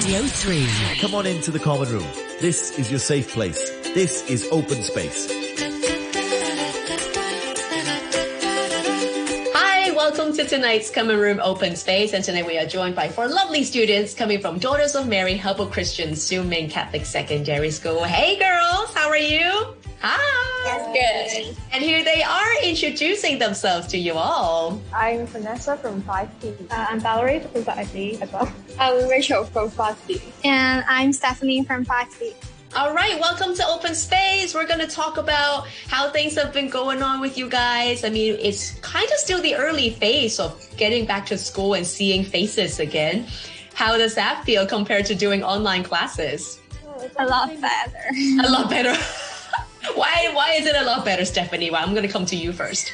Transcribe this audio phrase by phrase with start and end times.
[0.00, 0.66] Radio 3.
[0.98, 2.06] Come on into the common room.
[2.40, 3.68] This is your safe place.
[3.92, 5.28] This is open space.
[9.52, 12.14] Hi, welcome to tonight's Common Room Open Space.
[12.14, 15.60] And tonight we are joined by four lovely students coming from Daughters of Mary Help
[15.60, 16.16] of Christian
[16.48, 18.02] Main Catholic Secondary School.
[18.02, 19.79] Hey girls, how are you?
[20.02, 20.40] Hi.
[20.64, 21.56] That's good.
[21.72, 24.80] And here they are introducing themselves to you all.
[24.94, 26.70] I'm Vanessa from 5P.
[26.70, 28.50] Uh, I'm Valerie from 5D as well.
[28.78, 30.22] I'm Rachel from 5D.
[30.42, 32.34] And I'm Stephanie from 5D.
[32.76, 34.54] All right, welcome to Open Space.
[34.54, 38.02] We're going to talk about how things have been going on with you guys.
[38.02, 41.86] I mean, it's kind of still the early phase of getting back to school and
[41.86, 43.26] seeing faces again.
[43.74, 46.58] How does that feel compared to doing online classes?
[47.18, 47.98] a lot better.
[48.44, 48.94] A lot better.
[49.94, 51.70] why why is it a lot better, Stephanie?
[51.70, 52.92] Well, I'm going to come to you first.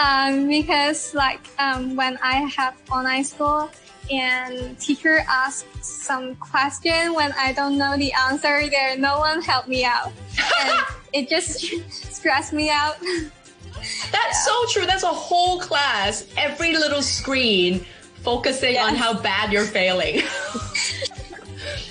[0.00, 3.70] Um, because like um, when I have online school
[4.10, 9.66] and teacher asks some question when I don't know the answer, there no one help
[9.66, 10.12] me out,
[10.60, 12.96] and it just stress me out.
[13.00, 14.30] That's yeah.
[14.30, 14.86] so true.
[14.86, 17.84] That's a whole class, every little screen
[18.22, 18.88] focusing yes.
[18.88, 20.16] on how bad you're failing.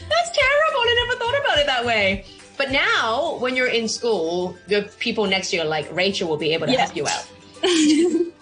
[0.09, 0.81] That's terrible.
[0.81, 2.25] I never thought about it that way.
[2.57, 6.53] But now, when you're in school, the people next to you, like Rachel, will be
[6.53, 6.91] able to yes.
[6.91, 7.27] help you out.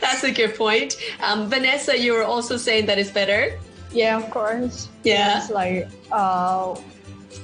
[0.00, 0.96] That's a good point.
[1.22, 3.58] Um, Vanessa, you were also saying that it's better.
[3.92, 4.88] Yeah, of course.
[5.04, 5.38] Yeah.
[5.38, 6.74] It's like uh,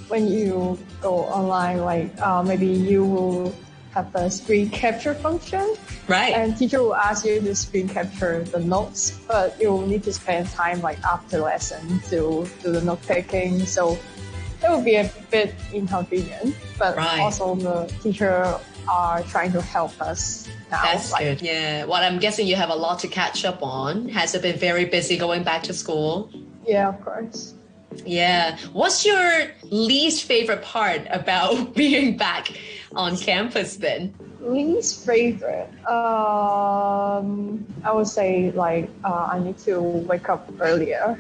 [0.09, 3.55] when you go online, like uh, maybe you will
[3.91, 5.77] have a screen capture function.
[6.09, 6.35] Right.
[6.35, 10.13] And teacher will ask you to screen capture the notes, but you will need to
[10.13, 13.65] spend time like after lesson to do the note taking.
[13.67, 13.99] So
[14.63, 17.21] it would be a bit inconvenient, but right.
[17.21, 20.83] also the teacher are trying to help us now.
[20.83, 21.43] That's like, good.
[21.43, 21.85] Yeah.
[21.85, 24.09] Well, I'm guessing you have a lot to catch up on.
[24.09, 26.31] Has it been very busy going back to school?
[26.67, 27.55] Yeah, of course.
[28.05, 28.59] Yeah.
[28.73, 32.53] What's your least favorite part about being back
[32.95, 34.15] on campus then?
[34.41, 35.69] Least favorite?
[35.87, 41.19] Um, I would say like uh, I need to wake up earlier,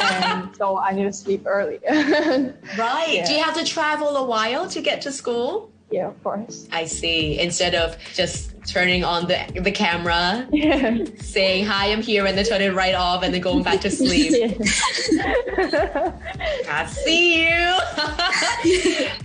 [0.00, 1.80] and so I need to sleep earlier.
[2.78, 3.14] right.
[3.14, 3.26] Yeah.
[3.26, 5.70] Do you have to travel a while to get to school?
[5.90, 6.68] Yeah, of course.
[6.70, 7.38] I see.
[7.38, 11.04] Instead of just turning on the the camera, yeah.
[11.20, 13.90] saying hi, I'm here, and then turn it right off, and then going back to
[13.90, 14.32] sleep.
[16.68, 17.58] I see you.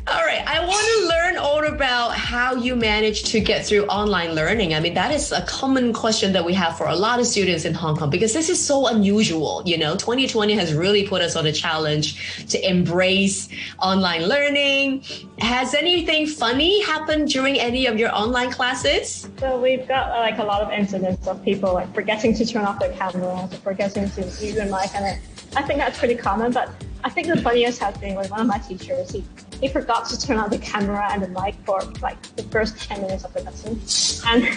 [0.08, 4.34] all right, I want to learn all about how you managed to get through online
[4.34, 4.74] learning.
[4.74, 7.66] I mean, that is a common question that we have for a lot of students
[7.66, 9.64] in Hong Kong because this is so unusual.
[9.66, 13.50] You know, 2020 has really put us on a challenge to embrace
[13.80, 15.04] online learning.
[15.40, 19.30] Has anything funny happened during any of your online classes?
[19.44, 22.80] So we've got like a lot of incidents of people like forgetting to turn off
[22.80, 25.20] their camera, forgetting to use their mic, and
[25.58, 26.54] I think that's pretty common.
[26.54, 26.72] But
[27.04, 29.12] I think the funniest has been one of my teachers.
[29.12, 29.22] He
[29.60, 33.02] he forgot to turn on the camera and the mic for like the first ten
[33.02, 33.82] minutes of the lesson,
[34.28, 34.48] and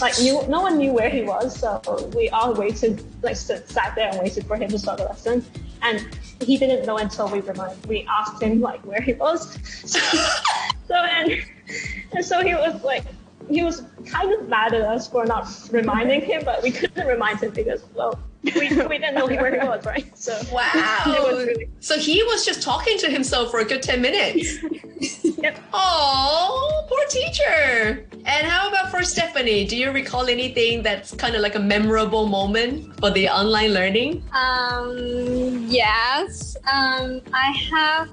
[0.00, 0.14] like
[0.48, 1.82] no one knew where he was, so
[2.14, 5.44] we all waited, like stood, sat there and waited for him to start the lesson,
[5.82, 6.06] and
[6.40, 9.58] he didn't know until we reminded, we asked him like where he was.
[10.86, 11.32] so and
[12.12, 13.02] and so he was like
[13.48, 17.40] he was kind of mad at us for not reminding him, but we couldn't remind
[17.40, 20.16] him because, well, we, we didn't know where he was, right?
[20.16, 21.02] So wow.
[21.06, 21.68] Really...
[21.80, 24.58] So he was just talking to himself for a good ten minutes.
[25.38, 25.58] yep.
[25.72, 28.06] Oh, poor teacher.
[28.24, 29.66] And how about for Stephanie?
[29.66, 34.24] Do you recall anything that's kind of like a memorable moment for the online learning?
[34.32, 36.56] Um, yes.
[36.72, 38.10] Um, I have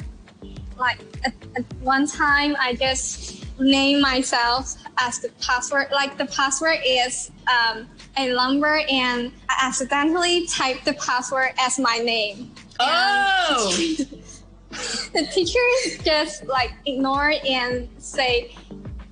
[0.77, 5.87] like at, at one time I just name myself as the password.
[5.91, 7.87] Like the password is um,
[8.17, 12.51] a number, and I accidentally typed the password as my name.
[12.79, 13.75] Oh.
[15.13, 18.55] the teacher just like ignore and say,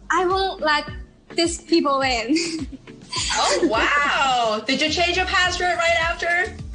[0.09, 0.89] "I won't let
[1.35, 2.35] these people in."
[3.33, 4.63] oh wow!
[4.65, 6.55] Did you change your password right after?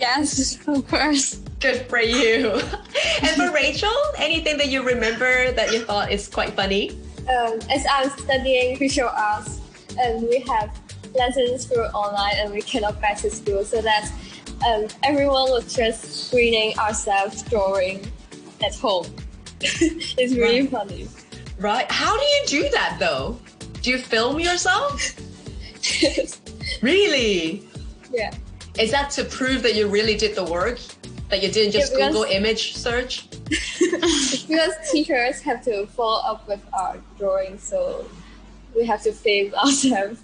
[0.00, 1.42] Yes, of course.
[1.60, 2.52] Good for you.
[3.22, 6.90] and for Rachel, anything that you remember that you thought is quite funny?
[7.28, 9.60] Um, as I'm studying visual arts,
[9.98, 10.74] and we have
[11.14, 14.10] lessons through online, and we cannot back to school, so that
[14.66, 18.10] um, everyone was just screening ourselves drawing
[18.64, 19.06] at home.
[19.60, 20.70] it's really right.
[20.70, 21.08] funny.
[21.58, 21.90] Right.
[21.90, 23.38] How do you do that though?
[23.82, 25.14] Do you film yourself?
[26.00, 26.40] yes.
[26.82, 27.68] Really?
[28.10, 28.32] Yeah.
[28.78, 30.78] Is that to prove that you really did the work?
[31.30, 33.30] That you didn't just yeah, Google image search?
[33.48, 38.04] because teachers have to follow up with our drawing, so
[38.74, 40.20] we have to film ourselves.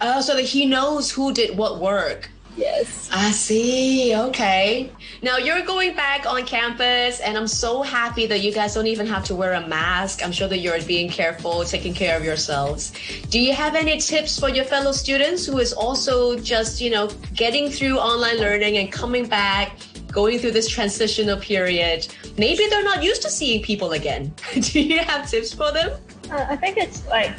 [0.00, 2.30] Oh, so that he knows who did what work.
[2.56, 3.08] Yes.
[3.12, 4.14] I see.
[4.14, 4.90] Okay.
[5.22, 9.06] Now you're going back on campus, and I'm so happy that you guys don't even
[9.06, 10.24] have to wear a mask.
[10.24, 12.92] I'm sure that you're being careful, taking care of yourselves.
[13.30, 17.08] Do you have any tips for your fellow students who is also just, you know,
[17.34, 19.72] getting through online learning and coming back?
[20.10, 24.34] Going through this transitional period, maybe they're not used to seeing people again.
[24.60, 25.98] Do you have tips for them?
[26.30, 27.32] Uh, I think it's like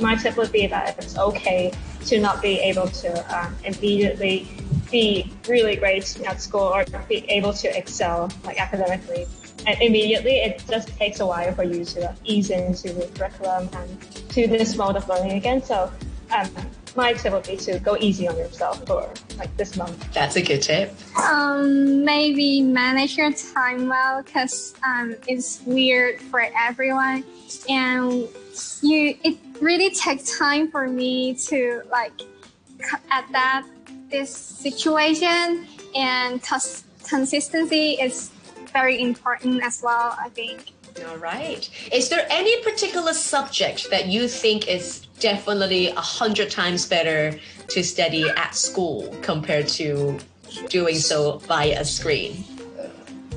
[0.00, 1.72] my tip would be that it's okay
[2.06, 4.48] to not be able to um, immediately
[4.90, 9.26] be really great at school or be able to excel like academically
[9.66, 14.02] and immediately it just takes a while for you to ease into the curriculum and
[14.28, 15.90] to this mode of learning again so
[16.36, 16.48] um,
[16.96, 19.08] my tip would be to go easy on yourself for
[19.38, 20.12] like this month.
[20.12, 20.94] That's a good tip.
[21.18, 27.24] Um, maybe manage your time well because um, it's weird for everyone,
[27.68, 28.28] and
[28.82, 32.12] you it really takes time for me to like
[33.12, 33.68] adapt
[34.10, 38.30] this situation and cons- consistency is
[38.72, 40.72] very important as well i think
[41.08, 46.86] all right is there any particular subject that you think is definitely a hundred times
[46.86, 50.18] better to study at school compared to
[50.68, 52.44] doing so via a screen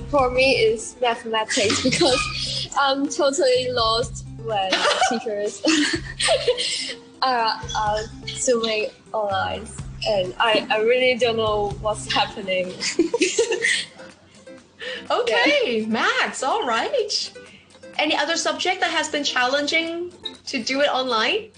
[0.10, 4.72] for me it's mathematics because i'm totally lost when
[5.10, 5.62] teachers
[7.22, 9.66] are, are zooming online
[10.07, 12.68] and I, I really don't know what's happening.
[15.12, 15.88] okay, yeah.
[15.88, 17.31] Max, all right.
[17.97, 20.12] Any other subject that has been challenging
[20.47, 21.50] to do it online?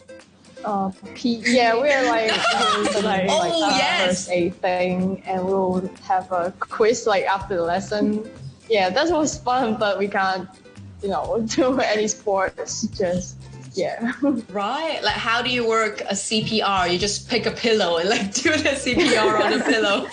[0.63, 2.31] Uh, P- yeah, we're like,
[3.03, 4.07] like, oh, like yes.
[4.07, 8.29] first aid thing, and we'll have a quiz like after the lesson.
[8.69, 10.49] Yeah, that was fun, but we can't
[11.01, 12.83] you know, do any sports.
[12.87, 13.37] Just
[13.77, 14.13] yeah.
[14.49, 15.01] Right.
[15.03, 16.91] Like how do you work a CPR?
[16.91, 20.07] You just pick a pillow and like do the CPR on a pillow.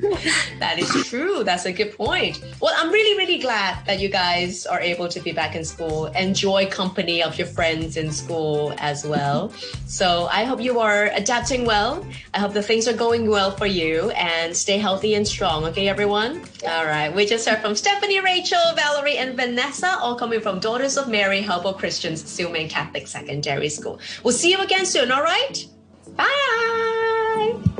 [0.58, 1.44] that is true.
[1.44, 2.42] That's a good point.
[2.60, 6.06] Well, I'm really, really glad that you guys are able to be back in school.
[6.06, 9.52] Enjoy company of your friends in school as well.
[9.86, 12.04] So I hope you are adapting well.
[12.34, 15.64] I hope the things are going well for you and stay healthy and strong.
[15.66, 16.42] Okay, everyone?
[16.62, 16.78] Yeah.
[16.78, 17.14] All right.
[17.14, 21.40] We just heard from Stephanie, Rachel, Valerie, and Vanessa, all coming from Daughters of Mary
[21.40, 24.00] Help of Christians, Siu Ming Catholic Secondary School.
[24.24, 25.66] We'll see you again soon, all right?
[26.16, 27.75] Bye.